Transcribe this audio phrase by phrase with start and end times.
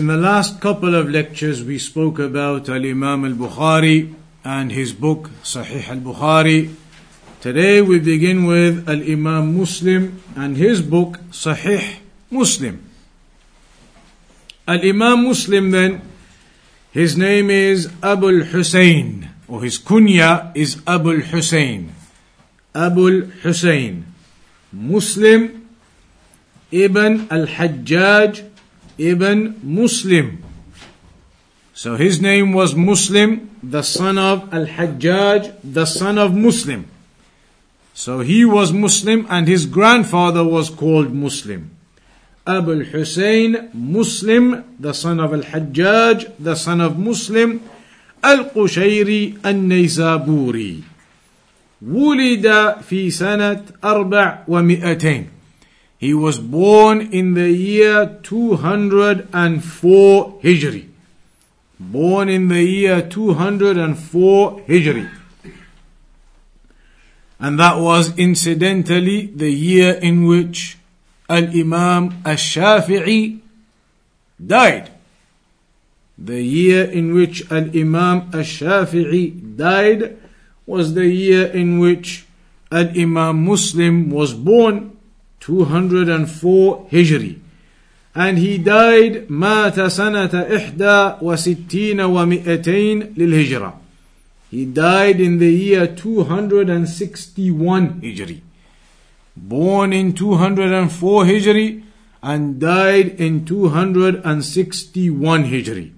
[0.00, 4.94] In the last couple of lectures, we spoke about Al Imam al Bukhari and his
[4.94, 6.74] book Sahih al Bukhari.
[7.42, 11.98] Today we begin with Al Imam Muslim and his book Sahih
[12.30, 12.82] Muslim.
[14.66, 16.00] Al Imam Muslim then,
[16.92, 21.92] his name is Abu al Hussein, or his kunya is Abu al Hussein.
[22.74, 24.06] Abu al Hussein.
[24.72, 25.68] Muslim
[26.70, 28.49] ibn al Hajjaj
[28.99, 30.43] ibn Muslim.
[31.73, 36.87] So his name was Muslim, the son of Al Hajjaj, the son of Muslim.
[37.93, 41.71] So he was Muslim and his grandfather was called Muslim.
[42.47, 47.61] Abu al-Hussein, Muslim, the son of Al-Hajjaj, the son of Muslim,
[48.23, 50.83] Al-Qushayri النيسابوري
[51.81, 55.29] ولد في سنة أربع ومئتين
[56.00, 60.88] he was born in the year 204 Hijri.
[61.78, 65.10] Born in the year 204 Hijri.
[67.38, 70.78] And that was incidentally the year in which
[71.28, 73.40] Al Imam Al Shafi'i
[74.44, 74.90] died.
[76.16, 80.16] The year in which Al Imam Al Shafi'i died
[80.64, 82.24] was the year in which
[82.72, 84.96] Al Imam Muslim was born,
[85.39, 87.39] 204 Hijri.
[88.15, 93.73] And he died مات سنة إحدى وستين ومئتين للهجرة.
[94.51, 98.41] He died in the year 261 Hijri.
[99.35, 101.83] Born in 204 Hijri
[102.23, 105.91] and died in 261 Hijri.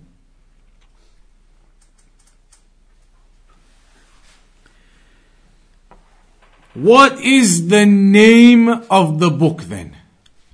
[6.74, 9.94] What is the name of the book then?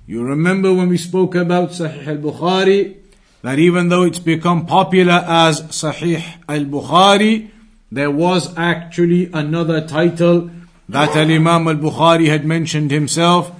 [0.05, 2.97] You remember when we spoke about Sahih al-Bukhari,
[3.41, 7.51] that even though it's become popular as Sahih al-Bukhari,
[7.89, 10.49] there was actually another title
[10.89, 13.53] that al-Imam al-Bukhari had mentioned himself.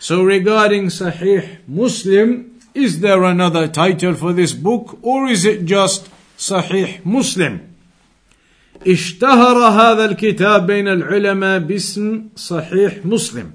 [0.00, 6.10] So regarding Sahih Muslim, is there another title for this book or is it just
[6.36, 7.69] Sahih Muslim?
[8.86, 13.52] اشتهر هذا الكتاب بين العلماء باسم صحيح مسلم.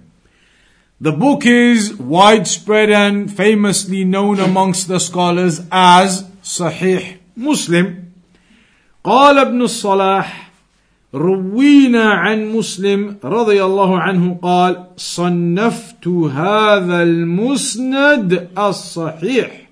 [1.01, 8.11] The book is widespread and famously known amongst the scholars as Sahih Muslim.
[9.03, 10.51] قال ابن الصلاح
[11.13, 19.67] روينا عن مسلم رضي الله عنه قال صنفت هذا المسند الصحيح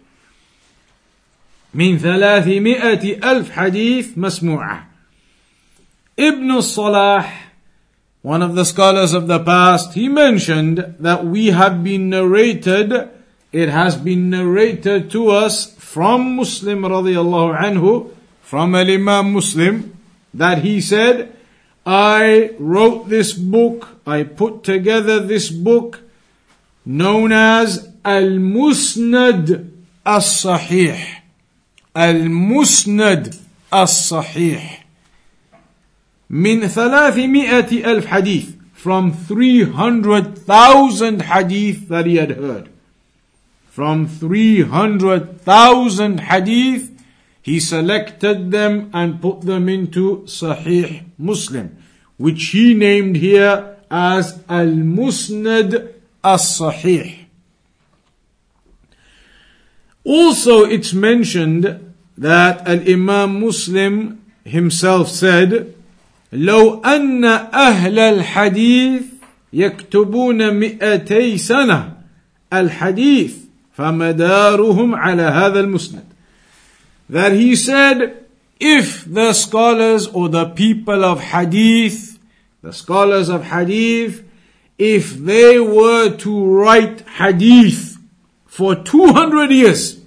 [1.74, 4.93] من ثلاثمائة ألف حديث مسموعة
[6.16, 7.28] Ibn Salah,
[8.22, 13.09] one of the scholars of the past, he mentioned that we have been narrated,
[13.51, 18.13] it has been narrated to us from Muslim radiallahu anhu,
[18.44, 19.97] from Al Imam Muslim,
[20.35, 21.35] that he said,
[21.84, 26.01] I wrote this book, I put together this book
[26.85, 29.72] known as Al Musnad
[30.06, 31.22] As Sahih.
[31.95, 33.35] Al Musnad
[33.72, 34.82] As Sahih.
[36.32, 42.69] من ثلاثمائة ألف حديث from 300,000 hadith that he had heard.
[43.69, 46.93] From 300,000 hadith,
[47.43, 51.76] he selected them and put them into Sahih Muslim,
[52.19, 57.25] which he named here as Al Musnad As Sahih.
[60.04, 65.71] Also, it's mentioned that Al Imam Muslim himself said,
[66.32, 69.02] لو أن أهل الحديث
[69.52, 71.93] يكتبون مئتي سنة
[72.52, 73.35] الحديث
[73.73, 76.05] فمدارهم على هذا المسند
[77.11, 78.25] that he said
[78.61, 82.19] if the scholars or the people of hadith
[82.62, 84.23] the scholars of hadith
[84.79, 87.96] if they were to write hadith
[88.46, 90.00] for 200 years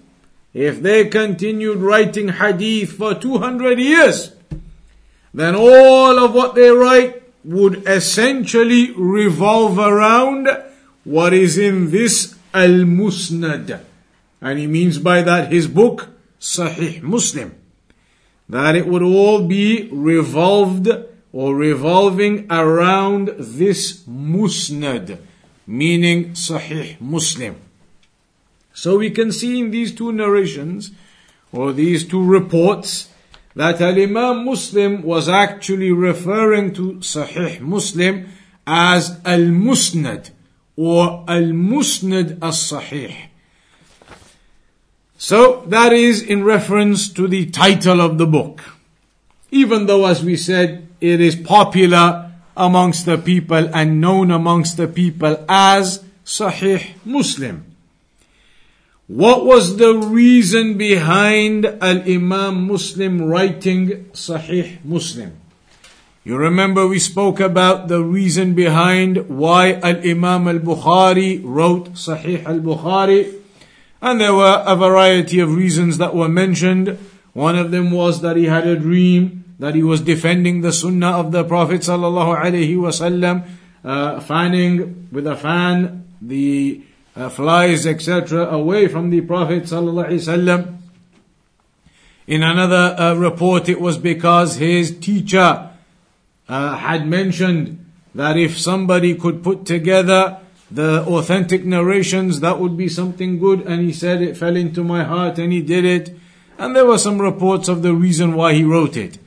[0.53, 4.31] if they continued writing hadith for 200 years
[5.36, 10.48] then all of what they write would essentially revolve around
[11.04, 13.80] what is in this Al Musnad.
[14.40, 16.08] And he means by that his book,
[16.40, 17.54] Sahih Muslim.
[18.48, 20.88] that it would all be revolved
[21.32, 25.18] or revolving around this musnad,
[25.66, 27.56] meaning Sahih Muslim.
[28.72, 30.92] So we can see in these two narrations,
[31.52, 33.08] or these two reports,
[33.56, 38.28] that Al Imam Muslim was actually referring to Sahih Muslim
[38.66, 40.30] as Al Musnad
[40.76, 43.16] or Al Musnad As Sahih.
[45.16, 48.62] So that is in reference to the title of the book.
[49.50, 54.86] Even though, as we said, it is popular amongst the people and known amongst the
[54.86, 57.64] people as Sahih Muslim.
[59.06, 65.38] What was the reason behind Al Imam Muslim writing Sahih Muslim?
[66.24, 72.44] You remember we spoke about the reason behind why Al Imam Al Bukhari wrote Sahih
[72.44, 73.32] Al Bukhari,
[74.02, 76.98] and there were a variety of reasons that were mentioned.
[77.32, 81.12] One of them was that he had a dream that he was defending the Sunnah
[81.12, 83.46] of the Prophet sallallahu alaihi wasallam,
[83.84, 86.82] uh, fanning with a fan the
[87.16, 90.78] uh, flies, etc., away from the Prophet ﷺ.
[92.26, 95.70] In another uh, report, it was because his teacher
[96.48, 97.84] uh, had mentioned
[98.14, 100.38] that if somebody could put together
[100.70, 105.04] the authentic narrations, that would be something good, and he said it fell into my
[105.04, 106.16] heart and he did it.
[106.58, 109.18] And there were some reports of the reason why he wrote it.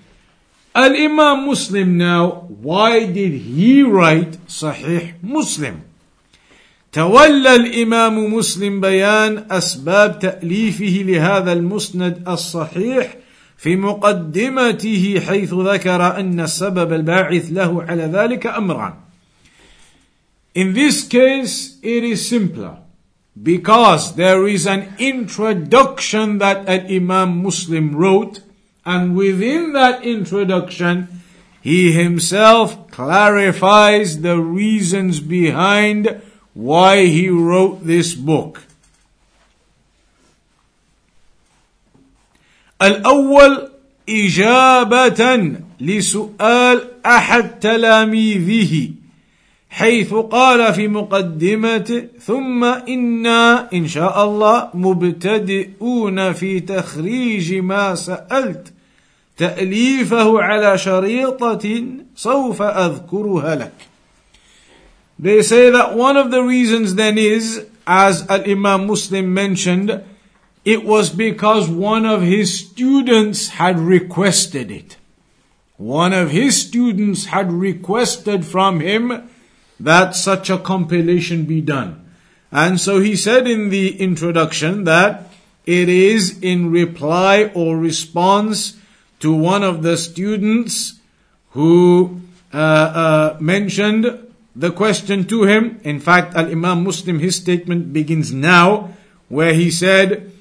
[0.76, 5.89] Al Imam Muslim now, why did he write Sahih Muslim?
[6.92, 13.16] تولى الإمام مسلم بيان أسباب تأليفه لهذا المسند الصحيح
[13.58, 18.94] في مقدمته حيث ذكر أن السبب الباعث له على ذلك أمران.
[20.56, 22.78] In this case, it is simpler
[23.42, 28.42] because there is an introduction that an Imam Muslim wrote,
[28.84, 31.08] and within that introduction,
[31.62, 36.20] he himself clarifies the reasons behind
[36.60, 38.60] why he wrote this book.
[42.82, 43.70] الأول
[44.10, 48.90] إجابة لسؤال أحد تلاميذه
[49.70, 58.74] حيث قال في مقدمته ثم إنا إن شاء الله مبتدئون في تخريج ما سألت
[59.38, 61.84] تأليفه على شريطة
[62.16, 63.89] سوف أذكرها لك
[65.20, 70.02] They say that one of the reasons then is, as Al Imam Muslim mentioned,
[70.64, 74.96] it was because one of his students had requested it.
[75.76, 79.30] One of his students had requested from him
[79.78, 82.10] that such a compilation be done.
[82.50, 85.30] And so he said in the introduction that
[85.66, 88.78] it is in reply or response
[89.20, 91.00] to one of the students
[91.52, 92.22] who
[92.54, 95.80] uh, uh, mentioned the question to him.
[95.84, 98.94] In fact, Al Imam Muslim, his statement begins now,
[99.28, 100.32] where he said,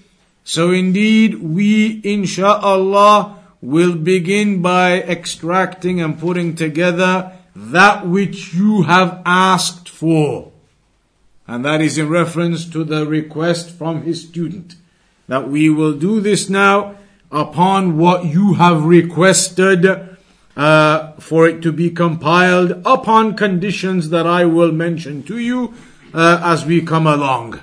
[0.45, 9.21] So indeed, we, insha'Allah, will begin by extracting and putting together that which you have
[9.27, 10.53] asked for.
[11.47, 14.77] And that is in reference to the request from his student.
[15.27, 16.97] That we will do this now
[17.31, 20.17] upon what you have requested
[20.58, 25.74] uh, for it to be compiled upon conditions that I will mention to you
[26.14, 27.60] uh, as we come along.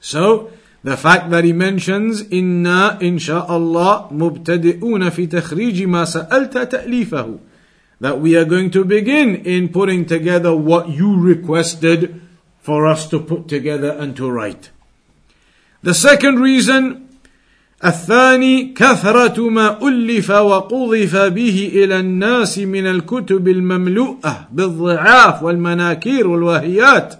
[0.00, 0.50] So,
[0.82, 7.38] the fact that he mentions إنا إن شاء الله مبتدئون في تخريج ما سألت تأليفه
[8.00, 12.20] that we are going to begin in putting together what you requested
[12.60, 14.70] for us to put together and to write.
[15.84, 17.05] The second reason
[17.84, 27.14] الثاني كثرة ما ألف وقذف به إلى الناس من الكتب المملوءة بالضعاف والمناكير والواهيات.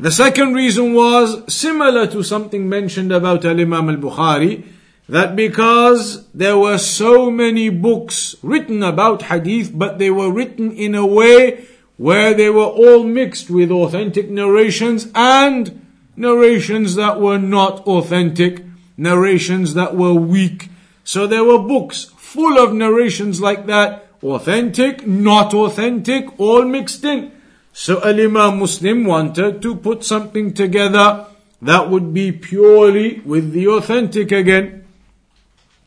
[0.00, 4.62] The second reason was similar to something mentioned about Al-Imam al-Bukhari,
[5.08, 10.94] that because there were so many books written about hadith, but they were written in
[10.94, 11.64] a way
[11.96, 18.62] where they were all mixed with authentic narrations and narrations that were not authentic
[18.96, 20.68] narrations that were weak.
[21.04, 27.32] So there were books full of narrations like that, authentic, not authentic, all mixed in.
[27.72, 31.26] So Al Imam Muslim wanted to put something together
[31.62, 34.84] that would be purely with the authentic again.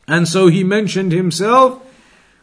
[0.08, 1.78] And so he mentioned himself,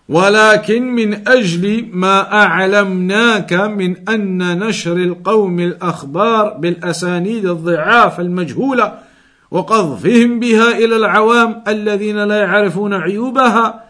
[0.10, 9.00] ولكن من أجل ما أعلمناك من أن نشر القوم الأخبار بالأسانيد الضعاف المجهولة
[9.54, 13.84] وقذفهم بها إلى العوام الذين لا يعرفون عيوبها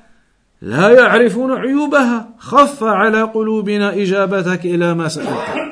[0.61, 5.69] لا يعرفون عيوبها خف على قلوبنا إجابتك إلى ما سألت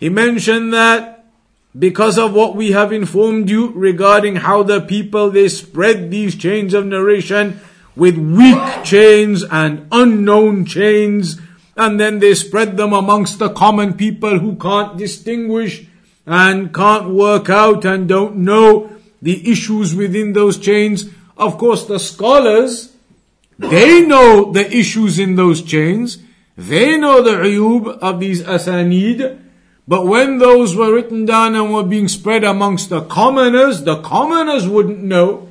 [0.00, 1.24] He mentioned that
[1.76, 6.72] because of what we have informed you regarding how the people they spread these chains
[6.74, 7.60] of narration
[7.96, 11.40] with weak chains and unknown chains
[11.76, 15.86] and then they spread them amongst the common people who can't distinguish
[16.25, 18.89] and can't work out and don't know
[19.21, 21.09] the issues within those chains.
[21.37, 22.93] Of course, the scholars,
[23.57, 26.19] they know the issues in those chains.
[26.57, 29.39] They know the ayub of these asanid.
[29.87, 34.67] But when those were written down and were being spread amongst the commoners, the commoners
[34.67, 35.49] wouldn't know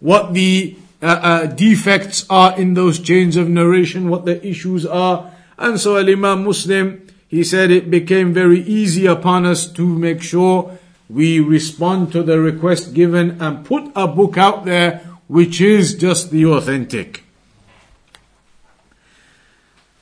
[0.00, 5.32] what the uh, uh, defects are in those chains of narration, what the issues are.
[5.56, 10.77] And so Imam Muslim, he said it became very easy upon us to make sure
[11.09, 16.31] we respond to the request given and put a book out there which is just
[16.31, 17.23] the authentic.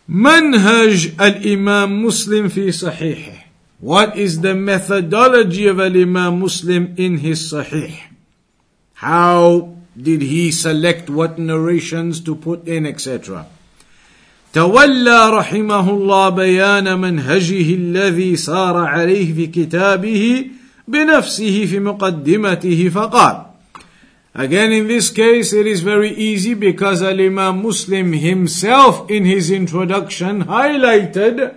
[0.09, 3.47] منهج الإمام مسلم في صحيحه
[3.79, 8.01] what is the methodology of Al-Imam Muslim in his Sahih?
[8.95, 13.45] How did he select what narrations to put in, etc.?
[14.52, 20.46] تولى رحمه الله بيان منهجه الذي سار عليه في كتابه
[20.88, 23.52] بنفسه في مقدمته فقال
[24.34, 30.44] Again, in this case, it is very easy because Al-Imam Muslim himself in his introduction
[30.44, 31.54] highlighted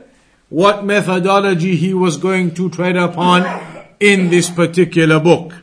[0.50, 3.46] what methodology he was going to tread upon
[4.02, 5.54] in this particular book.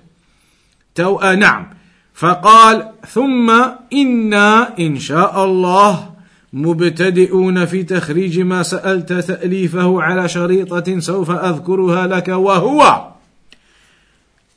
[0.95, 1.67] تو نعم
[2.15, 3.51] فقال ثم
[3.93, 6.12] إنا إن شاء الله
[6.53, 13.09] مبتدئون في تخريج ما سألت تأليفه على شريطة سوف أذكرها لك وهو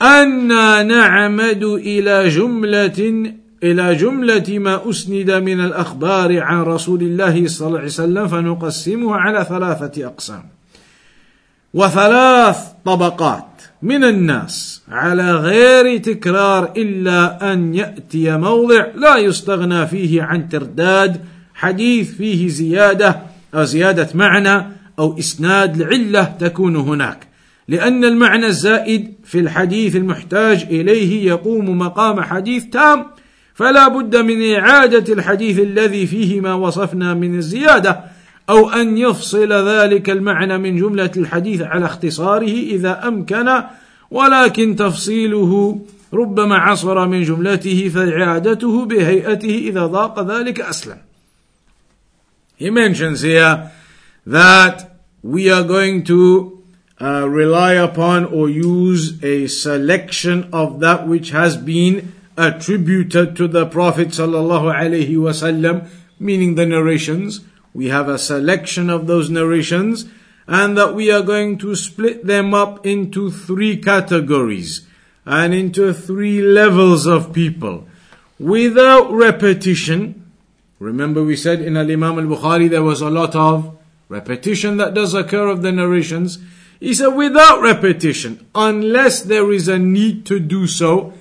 [0.02, 3.34] أنا نعمد إلى جملة
[3.64, 9.46] إلى جملة ما أسند من الأخبار عن رسول الله صلى الله عليه وسلم فنقسمه على
[9.50, 10.44] ثلاثة أقسام.
[11.74, 13.46] وثلاث طبقات
[13.82, 21.22] من الناس على غير تكرار إلا أن يأتي موضع لا يستغنى فيه عن ترداد
[21.56, 23.22] حديث فيه زيادة
[23.56, 24.64] أو زيادة معنى
[25.00, 27.28] أو إسناد لعلة تكون هناك
[27.68, 33.06] لأن المعنى الزائد في الحديث المحتاج إليه يقوم مقام حديث تام
[33.54, 38.00] فلا بد من إعادة الحديث الذي فيه ما وصفنا من الزيادة
[38.50, 43.64] أو أن يفصل ذلك المعنى من جملة الحديث على اختصاره إذا أمكن
[44.12, 45.82] ولكن تفصيله
[46.14, 50.98] ربما عصر من جملته فإعادته بهيئته إذا ضاق ذلك أسلم.
[52.56, 53.72] He mentions here
[54.26, 56.64] that we are going to
[57.02, 63.66] uh, rely upon or use a selection of that which has been attributed to the
[63.66, 67.42] Prophet sallallahu meaning the narrations.
[67.74, 70.06] We have a selection of those narrations,
[70.48, 74.88] and that we are going to split them up into three categories
[75.26, 77.88] and into three levels of people
[78.40, 80.25] without repetition.
[80.80, 83.78] Remember, we said in Al Imam al Bukhari there was a lot of
[84.10, 86.40] repetition that does occur of the narrations.
[86.80, 91.14] He said, without repetition, unless there is a need to do so,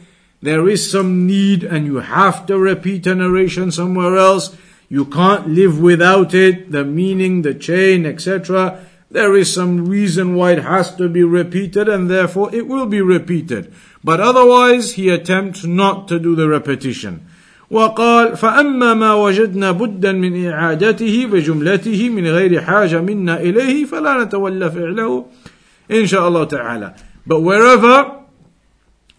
[0.43, 4.57] there is some need and you have to repeat a narration somewhere else.
[4.89, 8.85] You can't live without it, the meaning, the chain, etc.
[9.11, 13.01] There is some reason why it has to be repeated and therefore it will be
[13.01, 13.73] repeated.
[14.03, 17.27] But otherwise, he attempts not to do the repetition.
[17.72, 24.72] وقال فأما ما وجدنا بدا من إعادته وجملته من غير حاجة منا إليه فلا نتولى
[24.72, 25.26] فعله
[25.92, 26.94] إن شاء الله تعالى.
[27.28, 28.20] But wherever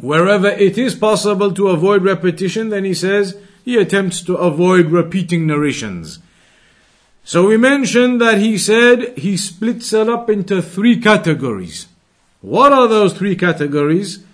[0.01, 5.47] Wherever it is possible to avoid repetition, then he says he attempts to avoid repeating
[5.47, 6.21] narrations.
[7.23, 11.87] So we mentioned that he said he splits it up into three categories.
[12.41, 14.25] What are those three categories?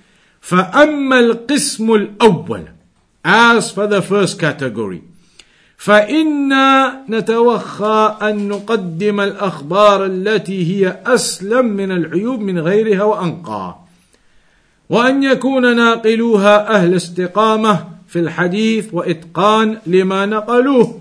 [0.41, 2.69] فأما القسم الأول
[3.24, 5.02] As for the first category
[5.78, 13.76] فإنا نتوخى أن نقدم الأخبار التي هي أسلم من العيوب من غيرها وأنقى
[14.90, 21.00] وأن يكون ناقلوها أهل استقامة في الحديث وإتقان لما نقلوه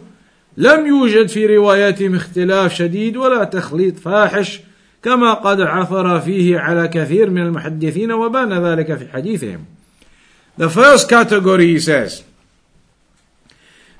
[0.56, 4.60] لم يوجد في رواياتهم اختلاف شديد ولا تخليط فاحش
[5.02, 9.64] كما قد عثر فيه على كثير من المحدثين وبان ذلك في حديثهم.
[10.56, 12.24] The first category he says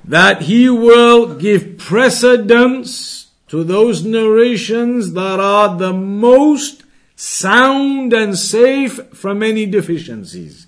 [0.03, 6.83] that he will give precedence to those narrations that are the most
[7.15, 10.67] sound and safe from any deficiencies.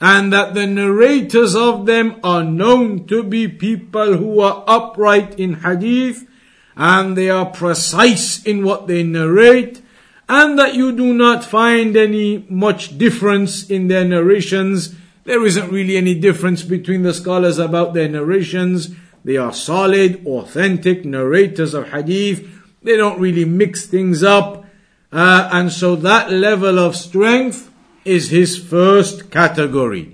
[0.00, 5.60] and that the narrators of them are known to be people who are upright in
[5.60, 6.26] hadith
[6.74, 9.82] and they are precise in what they narrate
[10.28, 14.94] and that you do not find any much difference in their narrations.
[15.29, 18.89] There isn't really any difference between the scholars about their narrations.
[19.23, 22.47] They are solid, authentic narrators of hadith.
[22.83, 24.65] They don't really mix things up.
[25.11, 27.71] Uh, and so that level of strength
[28.05, 30.11] is his first category.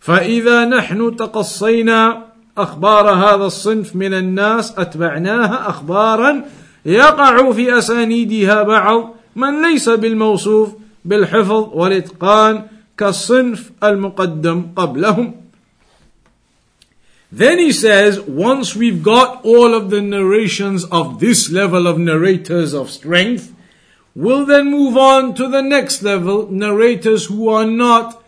[0.00, 2.24] فإذا نحن تقصينا
[2.58, 6.44] أخبار هذا الصنف من الناس أتبعناها أخبارا
[6.86, 10.68] يقع في أسانيدها بعض من ليس بالموصوف
[11.04, 12.62] بالحفظ والإتقان
[12.98, 15.34] كالصنف المقدم قبلهم
[17.32, 22.74] Then he says, once we've got all of the narrations of this level of narrators
[22.74, 23.54] of strength,
[24.16, 28.20] we'll then move on to the next level, narrators who are not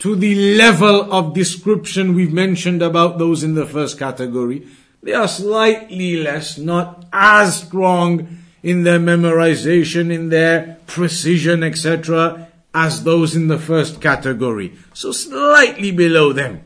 [0.00, 4.66] to the level of description we've mentioned about those in the first category.
[5.02, 12.45] They are slightly less, not as strong in their memorization, in their precision, etc.,
[12.76, 14.72] as those in the first category.
[14.94, 16.62] So slightly below them.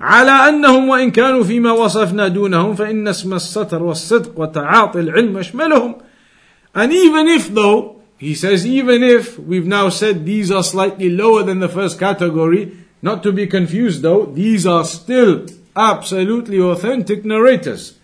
[0.00, 5.94] على أنهم وإن كانوا فيما وصفنا دونهم فإن اسم الستر والصدق وتعاطي العلم أشملهم
[6.74, 11.42] and even if though he says even if we've now said these are slightly lower
[11.42, 17.98] than the first category not to be confused though these are still absolutely authentic narrators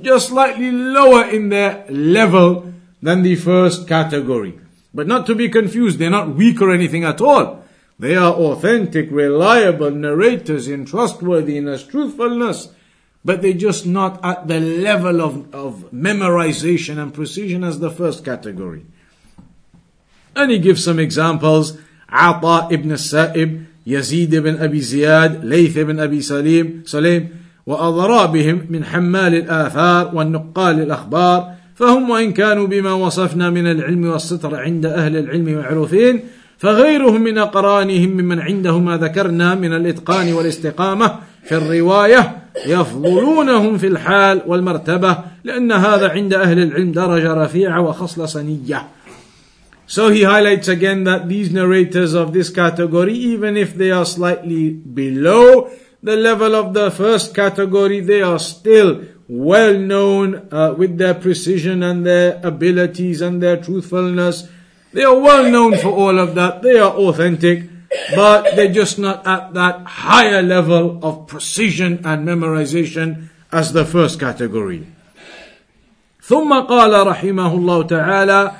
[0.00, 4.58] just slightly lower in their level than the first category
[4.92, 7.64] but not to be confused they're not weak or anything at all
[7.98, 12.68] they are authentic, reliable narrators in trustworthiness, truthfulness,
[13.24, 18.24] but they're just not at the level of, of memorization and precision as the first
[18.24, 18.84] category.
[20.34, 21.78] And he gives some examples.
[22.10, 27.28] عطاء ibn السائب يزيد بن أبي زياد ليث بن أبي سليم سليم
[27.66, 34.85] وأضرابهم من حمال الآثار والنقال الأخبار فهم وإن كانوا بما وصفنا من العلم والستر عند
[34.85, 36.23] أهل العلم معروفين
[36.57, 44.41] فغيرهم من أقرانهم ممن عنده ما ذكرنا من الإتقان والاستقامة في الرواية يفضلونهم في الحال
[44.47, 48.87] والمرتبة لأن هذا عند أهل العلم درجة رفيعة وخصلة صنية.
[49.87, 54.69] So he highlights again that these narrators of this category, even if they are slightly
[54.71, 55.69] below
[56.03, 61.82] the level of the first category, they are still well known uh, with their precision
[61.82, 64.48] and their abilities and their truthfulness
[64.94, 66.62] They are well known for all of that.
[66.62, 67.66] They are authentic,
[68.14, 74.22] but they're just not at that higher level of precision and memorization as the first
[74.22, 74.86] category.
[76.22, 78.52] ثم قال رحمه الله تعالى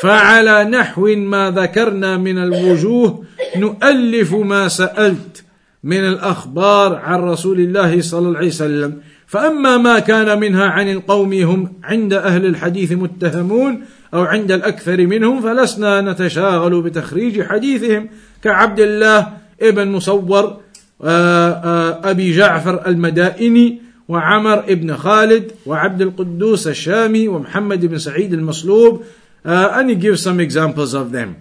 [0.00, 3.24] فعلى نحو ما ذكرنا من الوجوه
[3.56, 5.44] نؤلف ما سألت
[5.84, 8.92] من الأخبار عن رسول الله صلى الله عليه وسلم
[9.27, 13.81] فأما ما كان منها عن القوم هم عند أهل الحديث متهمون
[14.13, 18.09] أو عند الأكثر منهم فلسنا نتشاغل بتخريج حديثهم
[18.43, 19.27] كعبد الله
[19.61, 20.57] ابن مصور
[21.01, 29.03] أبي جعفر المدائني وعمر ابن خالد وعبد القدوس الشامي ومحمد بن سعيد المصلوب
[29.45, 31.37] uh, and he gives some examples of them.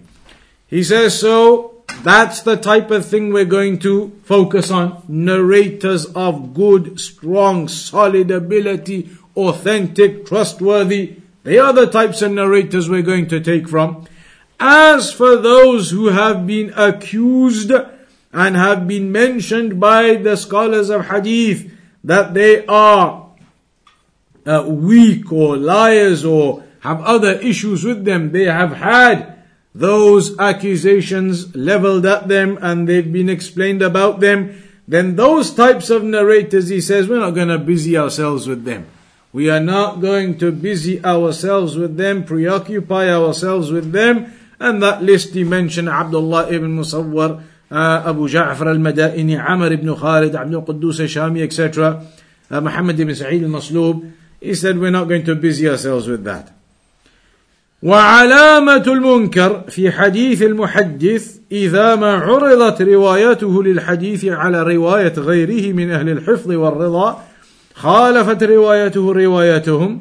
[0.68, 5.02] He says, so that's the type of thing we're going to focus on.
[5.08, 11.16] Narrators of good, strong, solid ability, authentic, trustworthy.
[11.42, 14.06] They are the types of narrators we're going to take from.
[14.58, 17.70] As for those who have been accused
[18.32, 21.70] and have been mentioned by the scholars of hadith
[22.04, 23.30] that they are
[24.46, 29.35] uh, weak or liars or have other issues with them, they have had
[29.76, 36.02] those accusations leveled at them and they've been explained about them, then those types of
[36.02, 38.86] narrators, he says, we're not going to busy ourselves with them.
[39.34, 44.32] We are not going to busy ourselves with them, preoccupy ourselves with them.
[44.58, 50.34] And that list he mentioned Abdullah ibn Musawwar, uh, Abu Ja'far al-Madaini, Amr ibn Khalid,
[50.34, 52.06] Abdul Quddus al-Shami, etc.
[52.50, 54.10] Uh, Muhammad ibn Sa'id al-Maslub.
[54.40, 56.55] He said we're not going to busy ourselves with that.
[57.82, 66.08] وعلامة المنكر في حديث المحدث إذا ما عرضت روايته للحديث على رواية غيره من أهل
[66.08, 67.24] الحفظ والرضا
[67.74, 70.00] خالفت روايته روايتهم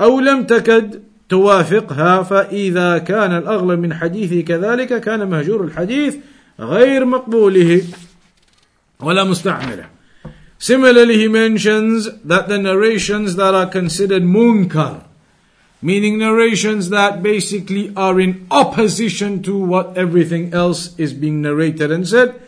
[0.00, 6.16] أو لم تكد توافقها فإذا كان الأغلب من حديثه كذلك كان مهجور الحديث
[6.60, 7.82] غير مقبوله
[9.00, 9.94] ولا مستعمله.
[10.58, 15.02] Similarly, he mentions that the narrations that are considered munkar,
[15.84, 22.08] meaning narrations that basically are in opposition to what everything else is being narrated and
[22.08, 22.40] said,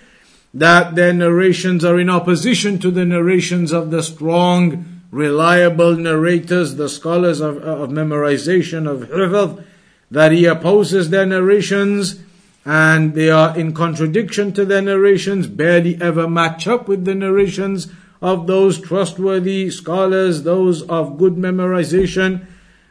[0.55, 6.89] that their narrations are in opposition to the narrations of the strong, reliable narrators, the
[6.89, 9.63] scholars of, uh, of memorization, of hifz,
[10.11, 12.19] that he opposes their narrations
[12.65, 17.89] and they are in contradiction to their narrations, barely ever match up with the narrations
[18.23, 22.47] of those trustworthy scholars, those of good memorization.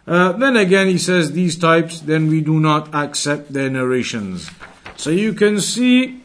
[0.08, 4.50] Uh, then again, he says these types, then we do not accept their narrations.
[4.98, 6.22] So you can see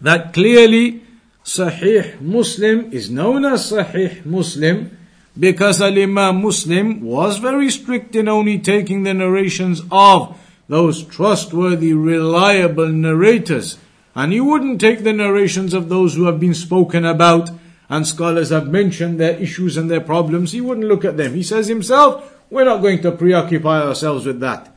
[0.00, 1.02] that clearly
[1.44, 4.96] Sahih Muslim is known as Sahih Muslim
[5.38, 11.92] because Al Imam Muslim was very strict in only taking the narrations of those trustworthy,
[11.92, 13.78] reliable narrators.
[14.14, 17.50] And he wouldn't take the narrations of those who have been spoken about
[17.88, 20.52] and scholars have mentioned their issues and their problems.
[20.52, 21.34] He wouldn't look at them.
[21.34, 24.75] He says himself, we're not going to preoccupy ourselves with that.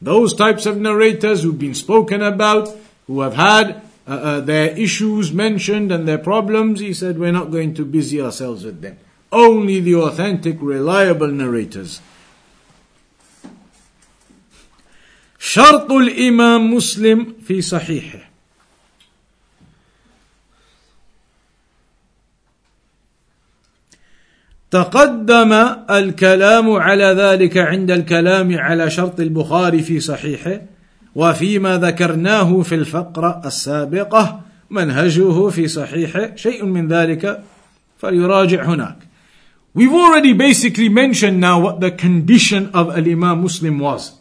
[0.00, 2.68] Those types of narrators who've been spoken about,
[3.06, 7.52] who have had uh, uh, their issues mentioned and their problems, he said, we're not
[7.52, 8.98] going to busy ourselves with them.
[9.30, 12.00] Only the authentic, reliable narrators.
[15.42, 18.25] شرط الإمام مسلم في صحيحه
[24.71, 25.53] تقدم
[25.89, 30.61] الكلام على ذلك عند الكلام على شرط البخاري في صحيحه
[31.15, 37.43] وفيما ذكرناه في الفقرة السابقة منهجه في صحيحه شيء من ذلك
[37.97, 38.97] فليراجع هناك
[39.73, 44.13] We've already basically mentioned now what the condition of Al-Imam Muslim was.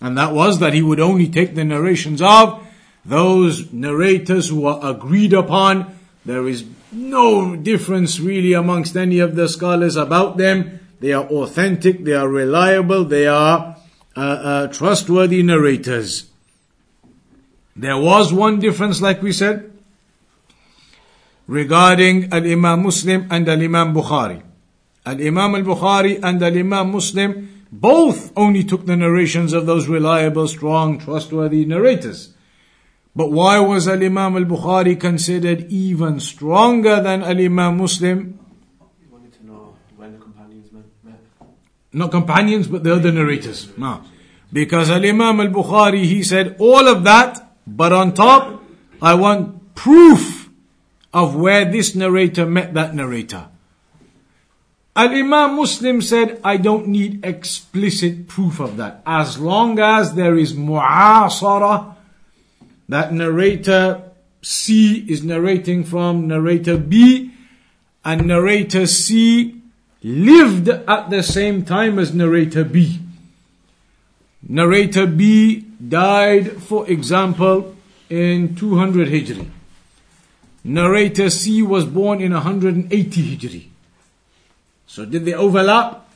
[0.00, 2.64] And that was that he would only take the narrations of
[3.04, 5.92] those narrators who are agreed upon.
[6.24, 10.80] There is no difference really amongst any of the scholars about them.
[11.00, 13.76] They are authentic, they are reliable, they are
[14.16, 16.30] uh, uh, trustworthy narrators.
[17.76, 19.72] There was one difference, like we said,
[21.46, 24.42] regarding Al Imam Muslim and Al Imam Bukhari.
[25.06, 29.88] Al Imam al Bukhari and Al Imam Muslim both only took the narrations of those
[29.88, 32.34] reliable, strong, trustworthy narrators.
[33.14, 38.38] But why was Al Imam al Bukhari considered even stronger than Al Imam Muslim?
[39.00, 41.18] He wanted to know when the companions met.
[41.92, 43.76] Not companions, but the other narrators.
[43.76, 44.02] No.
[44.52, 48.62] Because Al Imam al Bukhari, he said all of that, but on top,
[49.02, 50.48] I want proof
[51.12, 53.48] of where this narrator met that narrator.
[54.94, 59.02] Al Imam Muslim said, I don't need explicit proof of that.
[59.06, 61.96] As long as there is mu'asara,
[62.90, 64.02] that narrator
[64.42, 67.30] C is narrating from narrator B,
[68.04, 69.60] and narrator C
[70.02, 72.98] lived at the same time as narrator B.
[74.42, 77.76] Narrator B died, for example,
[78.08, 79.48] in 200 Hijri.
[80.64, 83.68] Narrator C was born in 180 Hijri.
[84.88, 86.10] So did they overlap?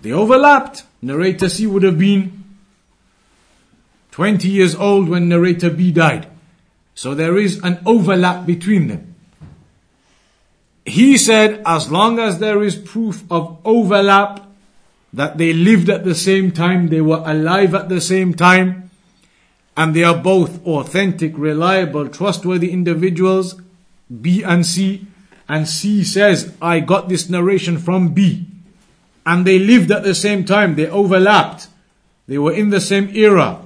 [0.00, 0.84] They overlapped.
[1.02, 2.44] Narrator C would have been
[4.12, 6.26] 20 years old when narrator B died.
[6.94, 9.14] So there is an overlap between them.
[10.84, 14.46] He said, as long as there is proof of overlap,
[15.12, 18.90] that they lived at the same time, they were alive at the same time,
[19.76, 23.60] and they are both authentic, reliable, trustworthy individuals,
[24.20, 25.06] B and C,
[25.48, 28.46] and C says, I got this narration from B.
[29.26, 31.68] And they lived at the same time, they overlapped.
[32.26, 33.60] They were in the same era.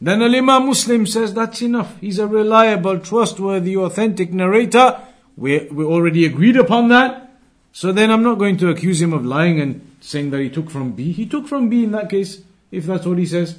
[0.00, 1.98] Then Al Imam Muslim says that's enough.
[2.00, 5.00] He's a reliable, trustworthy, authentic narrator.
[5.36, 7.30] We, we already agreed upon that.
[7.72, 10.70] So then I'm not going to accuse him of lying and saying that he took
[10.70, 11.12] from B.
[11.12, 13.58] He took from B in that case, if that's what he says.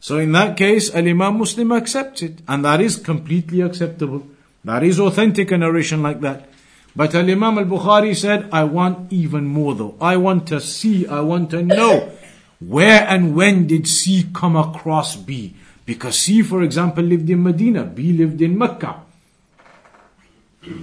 [0.00, 2.40] So in that case, Al Imam Muslim accepts it.
[2.46, 4.26] And that is completely acceptable.
[4.64, 6.48] That is authentic a narration like that.
[6.94, 9.96] But Al Imam al Bukhari said, I want even more though.
[10.00, 12.10] I want to see, I want to know
[12.60, 15.54] where and when did C come across B?
[15.84, 19.02] Because C, for example, lived in Medina, B lived in Mecca.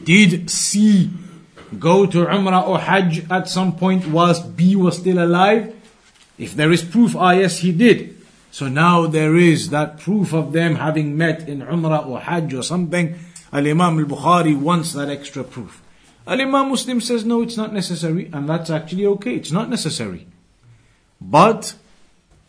[0.03, 1.09] Did C
[1.77, 5.75] go to Umrah or Hajj at some point whilst B was still alive?
[6.38, 8.15] If there is proof, ah yes, he did.
[8.51, 12.63] So now there is that proof of them having met in Umrah or Hajj or
[12.63, 13.15] something.
[13.51, 15.81] Al Imam al Bukhari wants that extra proof.
[16.25, 19.36] Al Imam Muslim says, no, it's not necessary, and that's actually okay.
[19.36, 20.27] It's not necessary.
[21.23, 21.75] But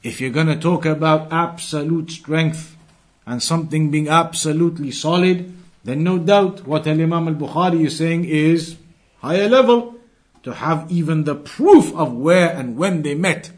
[0.02, 2.76] if you're going to talk about absolute strength
[3.24, 5.52] and something being absolutely solid,
[5.84, 8.76] then no doubt what Al Imam al Bukhari is saying is
[9.20, 9.94] higher level
[10.42, 13.50] to have even the proof of where and when they met,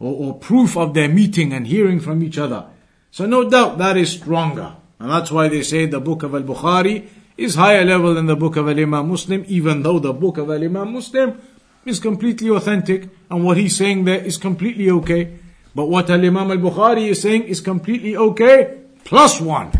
[0.00, 2.66] or, or proof of their meeting and hearing from each other.
[3.10, 4.74] So no doubt that is stronger.
[4.98, 8.56] And that's why they say the book of Al-Bukhari is higher level than the book
[8.56, 11.40] of Al-Imam Muslim, even though the book of Al-Imam Muslim
[11.85, 15.39] is completely authentic and what he's saying there is completely okay.
[15.75, 19.71] But what Al-Imam Al-Bukhari is saying is completely okay, plus one.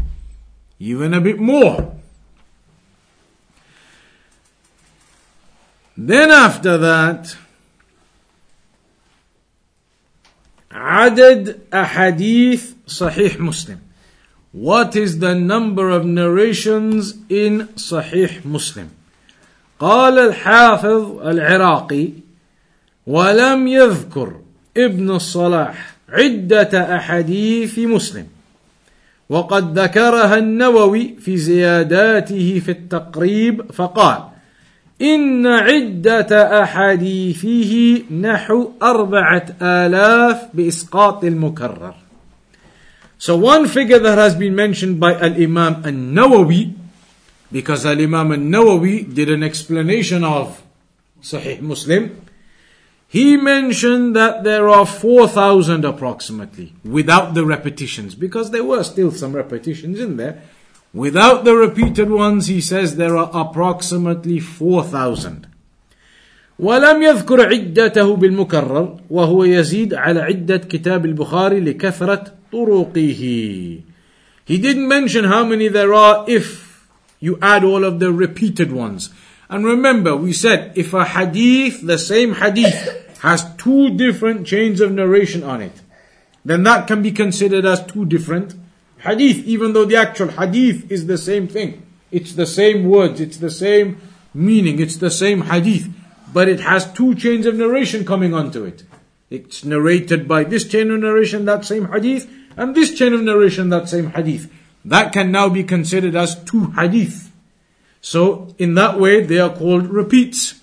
[0.79, 1.95] Even a bit more.
[5.97, 7.35] Then after that,
[10.71, 13.79] عدد أحاديث صحيح مسلم
[14.51, 18.89] What is the number of narrations in صحيح مسلم
[19.84, 22.08] قال الحافظ العراقي
[23.06, 24.40] ولم يذكر
[24.76, 28.26] ابن الصلاح عدة أحاديث مسلم
[29.28, 34.18] وقد ذكرها النووي في زياداته في التقريب فقال
[35.02, 41.94] إن عدة أحاديثه نحو أربعة آلاف بإسقاط المكرر.
[43.18, 46.83] So one figure that has been mentioned by Al-Imam An-Nawawi
[47.53, 50.61] because Al-Imam An-Nawawi did an explanation of
[51.21, 52.25] Sahih Muslim
[53.07, 59.35] he mentioned that there are 4,000 approximately without the repetitions because there were still some
[59.35, 60.41] repetitions in there
[60.93, 65.45] Without the repeated ones, he says there are approximately 4,000.
[66.59, 73.81] ولم يذكر عدته بالمكرر وهو يزيد على عدة كتاب البخاري لكثرة طرقه.
[74.45, 76.72] He didn't mention how many there are if
[77.24, 79.08] you add all of the repeated ones.
[79.48, 84.92] And remember, we said if a hadith, the same hadith, has two different chains of
[84.92, 85.80] narration on it,
[86.44, 88.54] then that can be considered as two different
[88.98, 91.86] hadith, even though the actual hadith is the same thing.
[92.12, 94.02] It's the same words, it's the same
[94.34, 95.88] meaning, it's the same hadith,
[96.30, 98.82] but it has two chains of narration coming onto it.
[99.30, 103.70] It's narrated by this chain of narration, that same hadith, and this chain of narration,
[103.70, 104.52] that same hadith.
[104.84, 107.32] That can now be considered as two hadith.
[108.00, 110.60] So, in that way, they are called repeats.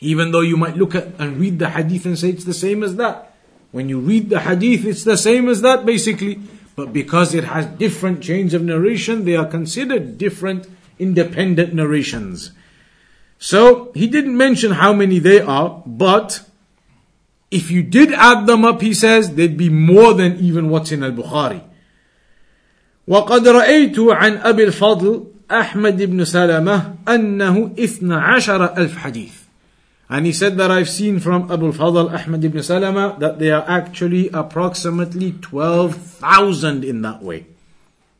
[0.00, 2.82] Even though you might look at and read the hadith and say it's the same
[2.82, 3.34] as that.
[3.72, 6.40] When you read the hadith, it's the same as that basically.
[6.76, 10.66] But because it has different chains of narration, they are considered different
[10.98, 12.52] independent narrations.
[13.38, 16.42] So he didn't mention how many they are, but
[17.50, 21.02] if you did add them up, he says, they'd be more than even what's in
[21.02, 21.62] Al-Bukhari.
[23.07, 29.39] وقد رأيت عن أبي الفضل أحمد بن سلمة أنه إثنى عشر ألف حديث
[30.09, 33.63] and he said that I've seen from Abu Fadl Ahmad ibn Salama that they are
[33.67, 37.45] actually approximately 12,000 in that way.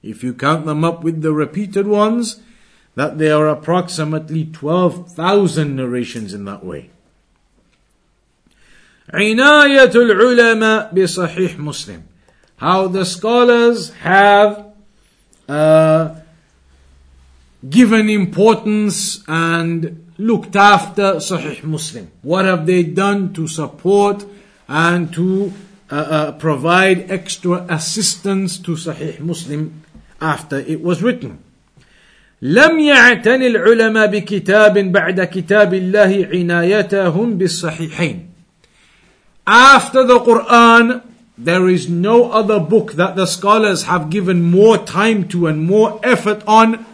[0.04, 2.42] If you count them up with the repeated ones,
[2.94, 6.92] that there are approximately 12,000 narrations in that way.
[9.12, 12.04] عناية العلماء بصحيح مسلم
[12.58, 14.73] How the scholars have
[15.48, 16.16] uh,
[17.68, 22.12] given importance and looked after Sahih Muslim?
[22.22, 24.26] What have they done to support
[24.68, 25.52] and to
[25.90, 29.84] uh, uh, provide extra assistance to Sahih Muslim
[30.22, 31.44] after it was written?
[32.42, 38.30] لم يعتن العلماء بكتاب بعد كتاب الله عنايتهم بالصحيحين.
[39.46, 41.02] After the Quran,
[41.38, 46.00] there is no other book that the scholars have given more time to and more
[46.04, 46.86] effort on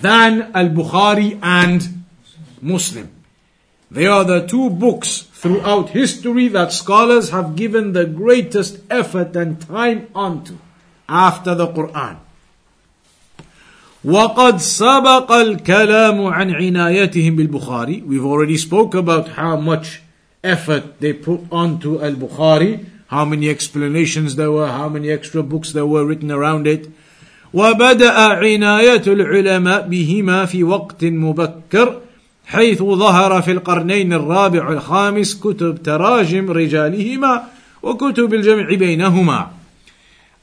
[0.00, 2.04] than Al Bukhari and
[2.60, 3.10] Muslim.
[3.90, 9.60] They are the two books throughout history that scholars have given the greatest effort and
[9.60, 10.58] time onto
[11.08, 12.18] after the Quran.
[14.04, 20.00] وقد سبق الكلام عن عنايتهم بالبخاري We've already spoke about how much
[20.42, 25.85] effort they put onto al-Bukhari, how many explanations there were, how many extra books there
[25.85, 26.89] were written around it.
[27.53, 32.01] وبدأ عناية العلماء بهما في وقت مبكر
[32.45, 37.43] حيث ظهر في القرنين الرابع والخامس كتب تراجم رجالهما
[37.83, 39.47] وكتب الجمع بينهما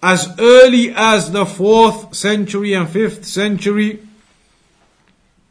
[0.02, 3.98] as early as the 4th century and 5th century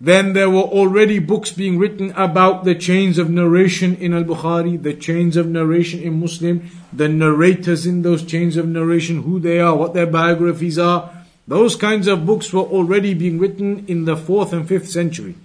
[0.01, 4.95] then there were already books being written about the chains of narration in Al-Bukhari, the
[4.95, 9.75] chains of narration in Muslim, the narrators in those chains of narration, who they are,
[9.75, 11.11] what their biographies are.
[11.47, 15.35] Those kinds of books were already being written in the 4th and 5th century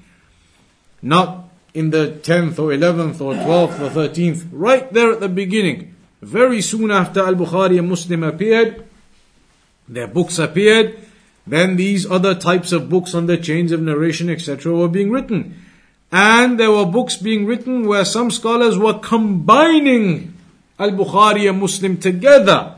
[1.03, 5.95] not in the 10th or 11th or 12th or 13th, right there at the beginning.
[6.23, 8.87] Very soon after Al Bukhari and Muslim appeared,
[9.89, 10.99] their books appeared,
[11.47, 15.63] then these other types of books on the chains of narration, etc., were being written.
[16.11, 20.35] And there were books being written where some scholars were combining
[20.79, 22.77] Al Bukhari and Muslim together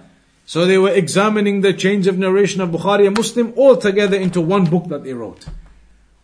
[0.49, 4.41] So they were examining the chains of narration of Bukhari and Muslim all together into
[4.41, 5.45] one book that they wrote.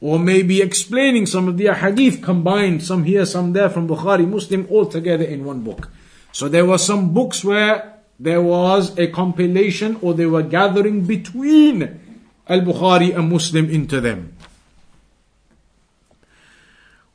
[0.00, 4.66] Or maybe explaining some of the hadith combined, some here, some there from Bukhari, Muslim,
[4.70, 5.90] all together in one book.
[6.32, 12.00] So there were some books where there was a compilation or they were gathering between
[12.48, 14.32] Al-Bukhari and Muslim into them.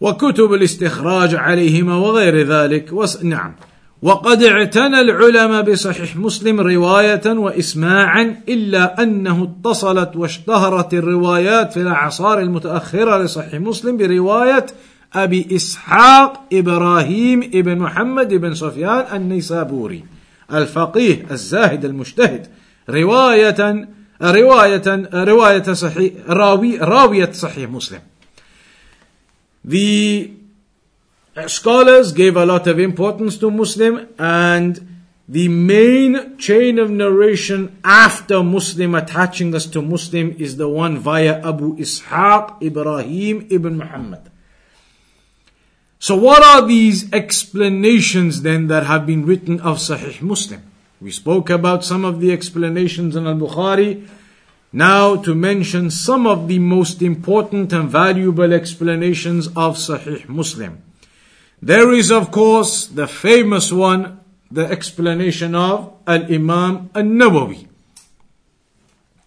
[0.01, 3.23] وكتب الاستخراج عليهما وغير ذلك وس...
[3.23, 3.55] نعم
[4.01, 13.23] وقد اعتنى العلماء بصحيح مسلم رواية وإسماعا إلا أنه اتصلت واشتهرت الروايات في الأعصار المتأخرة
[13.23, 14.65] لصحيح مسلم برواية
[15.13, 20.03] أبي إسحاق إبراهيم ابن محمد بن سفيان النيسابوري
[20.53, 22.47] الفقيه الزاهد المجتهد
[22.89, 23.87] رواية
[24.22, 28.00] رواية رواية صحيح راوي راوية صحيح مسلم
[29.64, 30.30] The
[31.46, 34.94] scholars gave a lot of importance to Muslim and
[35.26, 41.40] the main chain of narration after Muslim attaching us to Muslim is the one via
[41.40, 44.30] Abu Ishaq Ibrahim ibn Muhammad.
[45.98, 50.62] So what are these explanations then that have been written of Sahih Muslim?
[51.01, 54.07] We spoke about some of the explanations in Al-Bukhari.
[54.73, 60.83] Now to mention some of the most important and valuable explanations of Sahih Muslim.
[61.61, 64.19] There is, of course, the famous one,
[64.51, 67.67] the explanation of Al Imam Al Nawawi.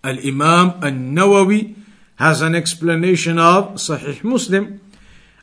[0.04, 1.74] Al Imam Al Nawawi
[2.16, 4.80] has an explanation of Sahih Muslim.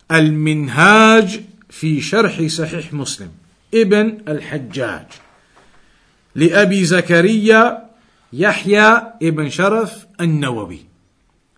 [0.09, 3.33] Al Minhaj fi Sharhi Sahih Muslim.
[3.71, 5.28] Ibn Al Hajjaj.
[6.35, 7.89] لأبي زكريا
[8.33, 10.79] يحيى ابن شرف النووي.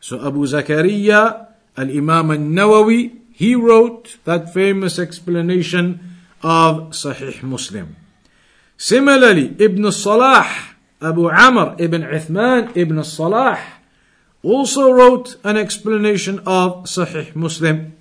[0.02, 6.00] So Abu Zakaria, Al-Imam al-Nawawi, he wrote that famous explanation
[6.42, 7.96] of Sahih Muslim.
[8.78, 10.48] Similarly, Ibn Salah,
[11.02, 13.60] Abu Amr ibn Uthman ibn Salah,
[14.42, 17.94] also wrote an explanation of Sahih Muslim.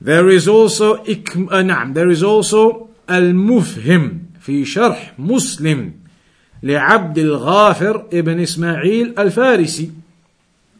[0.00, 5.92] There is also uh, there is also Al-Mufhim في شرح مسلم
[6.62, 9.90] لعبد الغافر ابن إسماعيل الفارسي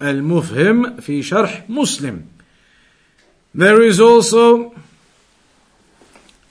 [0.03, 2.21] المفهم في شرح مسلم
[3.55, 4.75] There is also,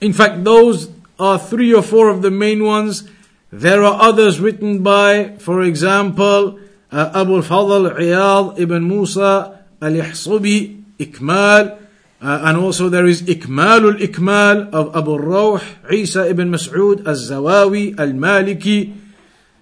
[0.00, 3.04] in fact, those are three or four of the main ones.
[3.52, 6.58] There are others written by, for example,
[6.92, 11.78] uh, Abu al-Fadl Iyad ibn Musa al-Ihsubi, Ikmal,
[12.22, 18.94] uh, and also there is Ikmal al-Ikmal of Abu al-Rawh, Isa ibn Mas'ud al-Zawawi, al-Maliki.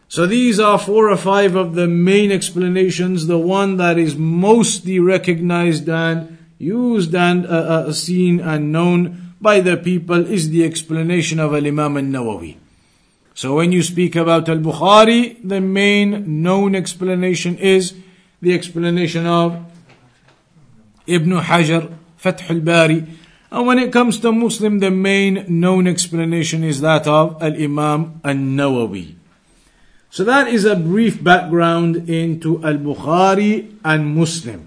[0.08, 3.26] So these are four or five of the main explanations.
[3.26, 9.60] The one that is mostly recognized and used and uh, uh, seen and known by
[9.60, 12.56] the people is the explanation of Al-Imam al-Nawawi.
[13.34, 17.94] So when you speak about Al-Bukhari, the main known explanation is
[18.42, 19.64] the explanation of
[21.06, 23.06] Ibn Hajar, Fath al-Bari.
[23.50, 29.14] And when it comes to Muslim, the main known explanation is that of Al-Imam al-Nawawi.
[30.10, 34.66] So that is a brief background into Al-Bukhari and Muslim.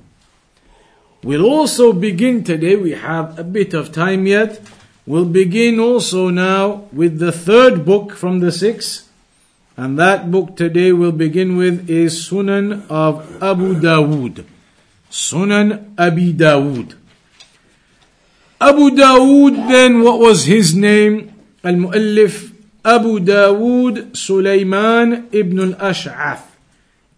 [1.24, 4.60] We'll also begin today, we have a bit of time yet.
[5.06, 9.10] We'll begin also now with the third book from the six.
[9.78, 14.46] And that book today we'll begin with is Sunan of Abu Dawood.
[15.10, 17.01] Sunan Abi Dawood.
[18.62, 21.34] Abu Dawood then, what was his name?
[21.64, 22.54] Al-Mu'allif
[22.86, 26.46] Abu Dawood Sulaiman ibn al-Ash'ath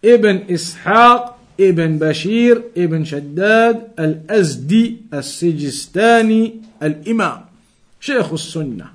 [0.02, 7.40] ibn Ishaq ابن بشير ابن شداد الأزدي السجستاني الإمام
[8.00, 8.86] شيخ السنة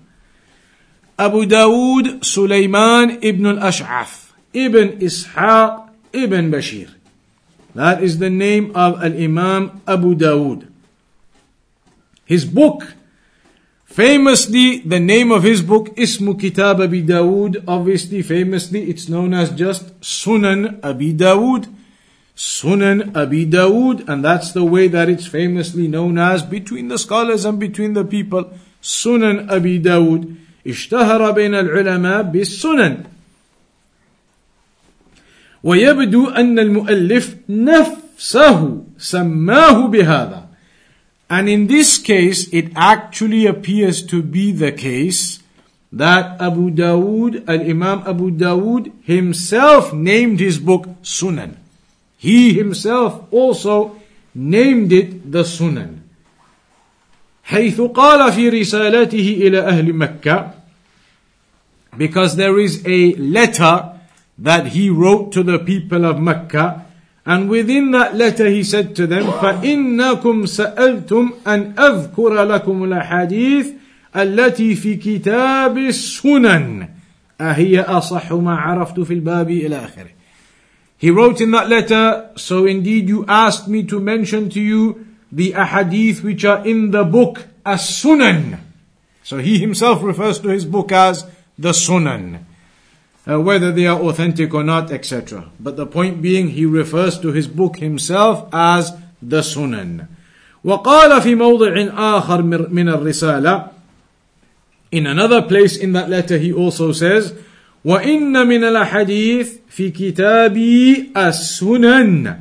[1.20, 4.12] أبو داود سليمان ابن الأشعث
[4.56, 6.90] ابن إسحاق ابن بشير
[7.76, 10.66] That is the name of Al-Imam Abu Dawood.
[12.29, 12.95] His book,
[13.85, 19.51] famously, the name of his book, Ismu Kitab Abi Dawood, obviously, famously, it's known as
[19.51, 21.73] just Sunan Abi Dawood.
[22.37, 27.45] Sunan Abi Dawood, and that's the way that it's famously known as between the scholars
[27.45, 28.53] and between the people.
[28.83, 30.37] Sunan Abi Dawood.
[30.67, 33.05] اشتهر بين العلماء بالسنن
[35.65, 40.45] ويبدو أن المؤلف نفسه سماه بهذا
[41.29, 45.41] and in this case it actually appears to be the case
[45.93, 51.57] that Abu Dawood, Al-Imam Abu Dawood himself named his book Sunan
[52.25, 54.01] he himself also
[54.35, 56.01] named it the Sunan.
[57.45, 60.53] حيث قال في رسالته إلى أهل مكة
[61.99, 63.93] because there is a letter
[64.39, 66.87] that he wrote to the people of Mecca
[67.29, 73.69] and within that letter he said to them فإنكم سألتم أن أذكر لكم الأحاديث
[74.17, 76.89] التي في كتاب السنن
[77.41, 80.11] أهي أصح ما عرفت في الباب إلى آخره
[80.97, 85.53] He wrote in that letter, so indeed you asked me to mention to you the
[85.53, 88.59] ahadith which are in the book As-Sunan.
[89.23, 91.27] So he himself refers to his book as
[91.59, 92.39] the Sunan.
[93.29, 95.49] Uh, whether they are authentic or not, etc.
[95.59, 98.93] But the point being, he refers to his book himself as
[99.23, 100.09] the Sunan.
[100.65, 103.71] وقال في موضع آخر من الرسالة
[104.93, 107.35] In another place in that letter he also says
[107.85, 112.37] وإن من الأحاديث في كتابي السنن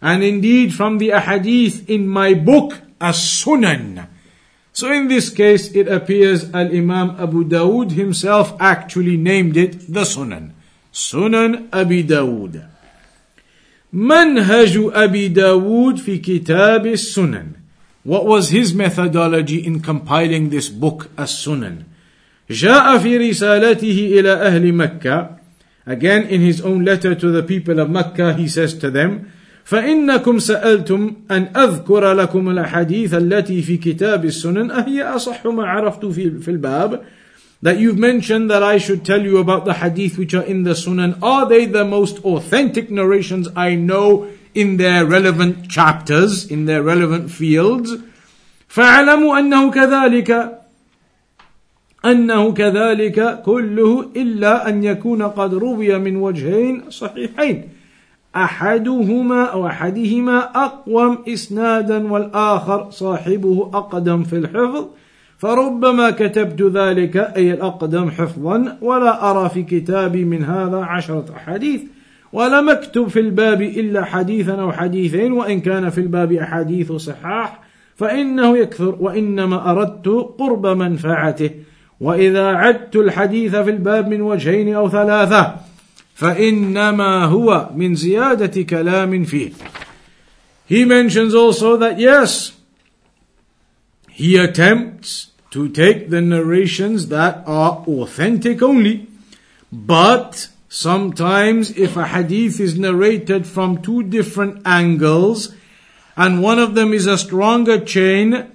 [0.00, 4.06] and indeed from the ahadith in my book as-sunan
[4.72, 10.52] so in this case it appears al-imam Abu Dawood himself actually named it the sunan
[10.92, 12.64] sunan Abi Dawood
[13.92, 17.52] منهج أبي داود في كتاب السنن
[18.04, 21.84] What was his methodology in compiling this book as-sunan
[22.50, 25.38] جاء في رسالته إلى أهل مكة
[25.86, 29.32] Again, in his own letter to the people of Mecca, he says to them,
[29.65, 36.39] فإنكم سألتم أن أذكر لكم الأحاديث التي في كتاب السنن أهي أصح ما عرفت في,
[36.39, 37.01] في الباب
[37.63, 40.71] that you've mentioned that I should tell you about the hadith which are in the
[40.71, 41.17] Sunan.
[41.23, 47.31] Are they the most authentic narrations I know in their relevant chapters, in their relevant
[47.31, 47.89] fields?
[48.67, 50.59] فاعلموا أنه كذلك
[52.05, 57.69] أنه كذلك كله إلا أن يكون قد روي من وجهين صحيحين
[58.35, 64.85] أحدهما أو أحدهما أقوم إسنادا والآخر صاحبه أقدم في الحفظ
[65.37, 71.81] فربما كتبت ذلك أي الأقدم حفظا ولا أرى في كتابي من هذا عشرة أحاديث
[72.33, 77.59] ولم أكتب في الباب إلا حديثا أو حديثين وإن كان في الباب أحاديث صحاح
[77.95, 80.07] فإنه يكثر وإنما أردت
[80.39, 81.49] قرب منفعته
[81.99, 85.55] وإذا عدت الحديث في الباب من وجهين أو ثلاثة
[86.14, 89.52] فإنما هو من زيادة كلام فيه
[90.66, 92.52] He mentions also that yes,
[94.10, 99.06] he attempts to take the narrations that are authentic only,
[99.72, 105.54] but sometimes if a hadith is narrated from two different angles,
[106.18, 108.50] and one of them is a stronger chain,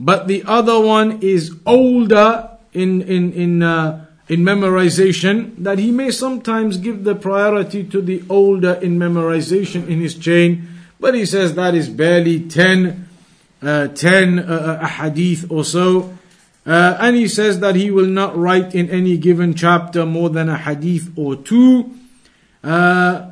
[0.00, 6.11] but the other one is older in in in uh, in memorization that he may
[6.11, 10.67] sometimes give the priority to the older in memorization in his chain,
[10.99, 13.09] but he says that is barely 10,
[13.63, 16.13] uh, 10 uh, uh, hadith or so.
[16.63, 20.47] Uh, and he says that he will not write in any given chapter more than
[20.47, 21.91] a hadith or two,
[22.63, 23.31] uh,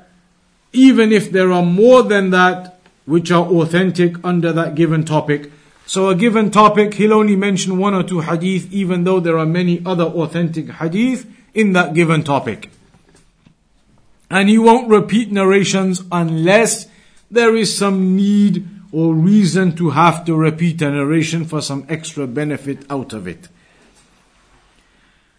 [0.74, 5.52] even if there are more than that which are authentic under that given topic.
[5.87, 9.47] So a given topic, he'll only mention one or two hadith, even though there are
[9.47, 12.71] many other authentic hadith in that given topic.
[14.31, 16.87] And he won't repeat narrations unless
[17.31, 22.27] there is some need or reason to have to repeat a narration for some extra
[22.27, 23.49] benefit out of it.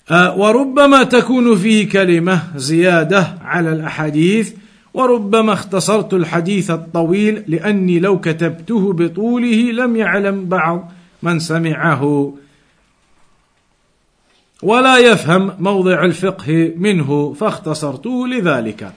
[0.10, 4.54] Uh, وربما تكون فيه كلمة زيادة على الأحاديث
[4.99, 10.93] وربما اختصرت الحديث الطويل لأني لو كتبته بطوله لم يعلم بعض
[11.23, 12.33] من سمعه
[14.63, 18.93] ولا يفهم موضع الفقه منه فاختصرته لذلك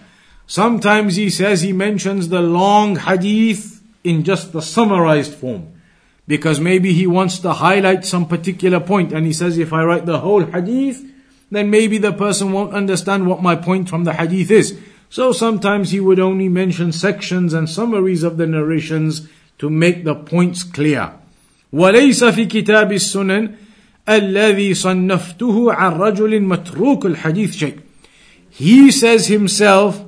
[0.47, 5.67] Sometimes he says he mentions the long hadith in just the summarized form.
[6.27, 10.05] Because maybe he wants to highlight some particular point and he says if I write
[10.05, 10.99] the whole hadith,
[11.51, 14.77] then maybe the person won't understand what my point from the hadith is.
[15.10, 20.14] So sometimes he would only mention sections and summaries of the narrations to make the
[20.14, 21.12] points clear.
[21.72, 23.54] وليس في كتاب السنن
[24.08, 27.78] الذي صنفته عن رجل متروك الحديث شيء.
[28.50, 30.04] He says himself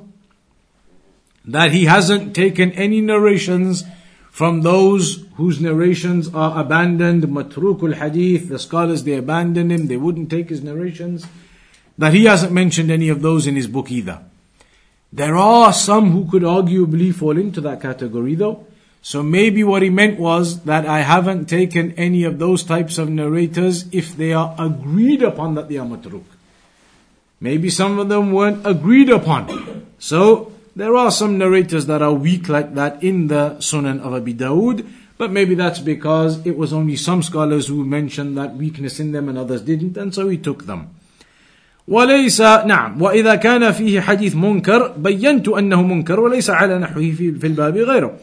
[1.45, 3.83] that he hasn't taken any narrations
[4.31, 10.29] from those whose narrations are abandoned, matrukul hadith, the scholars they abandoned him, they wouldn't
[10.29, 11.25] take his narrations,
[11.97, 14.21] that he hasn't mentioned any of those in his book either.
[15.14, 18.66] There are some who could arguably fall into that category though.
[19.00, 23.08] So maybe what he meant was that I haven't taken any of those types of
[23.08, 26.24] narrators if they are agreed upon that they are matruk.
[27.40, 29.86] Maybe some of them weren't agreed upon.
[30.00, 34.34] So there are some narrators that are weak like that in the Sunan of Abi
[34.34, 34.84] Dawood,
[35.16, 39.28] but maybe that's because it was only some scholars who mentioned that weakness in them
[39.28, 40.90] and others didn't, and so he took them.
[41.87, 47.47] وليس نعم وإذا كان فيه حديث منكر بينت أنه منكر وليس على نحوه في, في
[47.47, 48.13] الباب غيره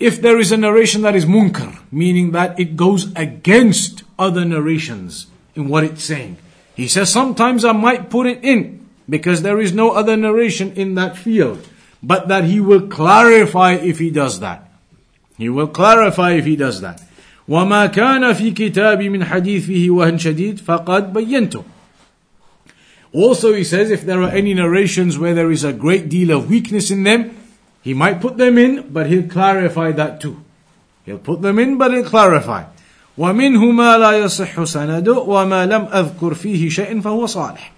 [0.00, 5.26] If there is a narration that is munkar, meaning that it goes against other narrations
[5.56, 6.36] in what it's saying,
[6.76, 10.94] he says sometimes I might put it in because there is no other narration in
[10.94, 11.66] that field,
[12.00, 14.70] but that he will clarify if he does that.
[15.36, 17.02] He will clarify if he does that.
[17.48, 21.64] وما كان في كتابي من حديث فيه وهن شديد فقد بينته.
[23.12, 26.50] Also he says if there are any narrations where there is a great deal of
[26.50, 27.36] weakness in them,
[27.82, 30.42] he might put them in, but he'll clarify that too.
[31.06, 32.64] He'll put them in, but he'll clarify.
[33.18, 37.72] ومنه ما لا يصح سنده وما لم أذكر فيه شيء فهو صالح.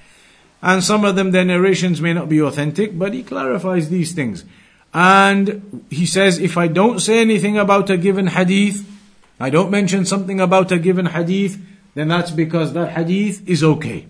[0.63, 4.45] And some of them, their narrations may not be authentic, but he clarifies these things.
[4.93, 8.87] And he says, if I don't say anything about a given hadith,
[9.39, 11.59] I don't mention something about a given hadith,
[11.95, 14.07] then that's because that hadith is okay.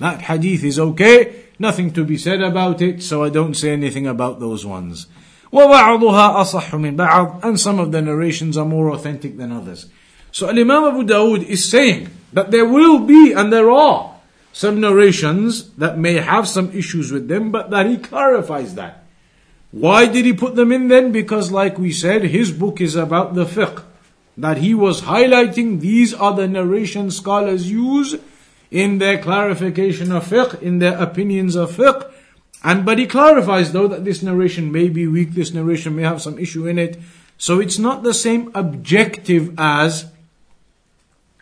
[0.00, 4.06] That hadith is okay, nothing to be said about it, so I don't say anything
[4.06, 5.06] about those ones.
[5.52, 9.86] وَبَعْضُهَا أَصَحُّ مِنْ بَعْضٍ And some of the narrations are more authentic than others.
[10.32, 14.16] So Imam Abu Dawood is saying that there will be and there are
[14.52, 19.04] some narrations that may have some issues with them, but that he clarifies that.
[19.70, 21.12] Why did he put them in then?
[21.12, 23.82] Because like we said, his book is about the fiqh.
[24.36, 28.16] That he was highlighting these are the narration scholars use
[28.71, 32.09] in their clarification of fiqh, in their opinions of fiqh,
[32.63, 36.21] and but he clarifies though that this narration may be weak, this narration may have
[36.21, 36.97] some issue in it.
[37.37, 40.05] So it's not the same objective as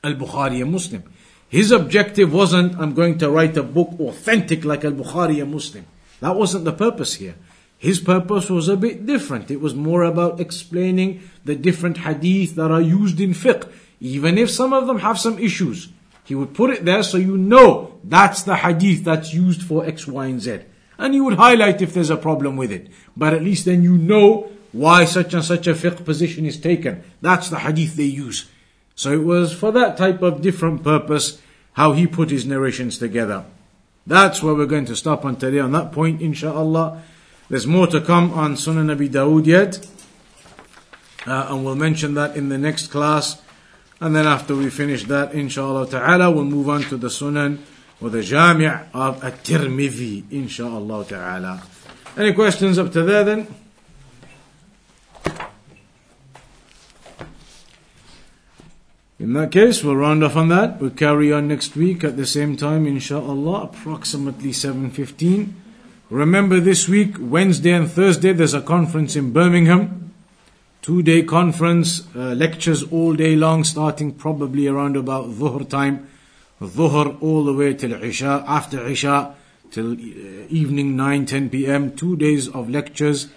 [0.04, 1.04] Al-Bukhari and Muslim.
[1.50, 5.86] His objective wasn't, I'm going to write a book authentic like Al-Bukhari and Muslim.
[6.22, 7.36] That wasn't the purpose here.
[7.78, 9.52] His purpose was a bit different.
[9.52, 13.70] It was more about explaining the different hadith that are used in fiqh.
[14.00, 15.90] Even if some of them have some issues.
[16.30, 20.06] He would put it there so you know that's the hadith that's used for X,
[20.06, 20.60] Y, and Z.
[21.00, 22.88] And you would highlight if there's a problem with it.
[23.18, 27.04] But at least then you know why such and such a fiqh position is taken.
[27.20, 28.48] That's the hadith they use.
[28.94, 31.42] So it was for that type of different purpose
[31.74, 33.46] how he put his narrations together.
[34.06, 37.02] That's where we're going to stop on today on that point, inshallah.
[37.50, 39.84] There's more to come on Sunan Abi Dawood yet.
[41.26, 43.42] Uh, and we'll mention that in the next class.
[44.02, 47.60] And then after we finish that, inshallah ta'ala, we'll move on to the Sunan
[48.00, 51.64] or the Jami' of At-Tirmidhi, inshaAllah ta'ala.
[52.18, 53.48] Any questions up to there then?
[59.20, 60.80] In that case, we'll round off on that.
[60.80, 65.52] We'll carry on next week at the same time, inshaAllah, approximately 7.15.
[66.10, 70.09] Remember this week, Wednesday and Thursday, there's a conference in Birmingham.
[70.90, 76.08] Two-day conference, uh, lectures all day long, starting probably around about Dhuhr time.
[76.60, 79.36] Dhuhr all the way till Isha, after Isha
[79.70, 81.96] till uh, evening 9, 10 p.m.
[81.96, 83.28] Two days of lectures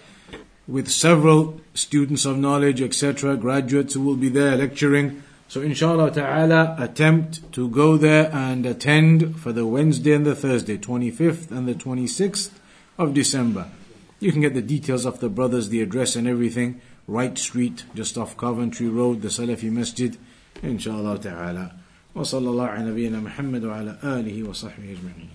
[0.67, 5.21] with several students of knowledge, etc., graduates who will be there lecturing.
[5.47, 10.79] So inshallah ta'ala, attempt to go there and attend for the Wednesday and the Thursday,
[10.79, 12.49] 25th and the 26th
[12.97, 13.67] of December.
[14.19, 16.81] You can get the details of the brothers, the address and everything.
[17.06, 20.16] Wright Street, just off Coventry Road, the Salafi Masjid.
[20.62, 21.72] Inshallah ta'ala.
[22.14, 25.28] وصلى الله على نبينا محمد وعلى آله وصحبه أجمعين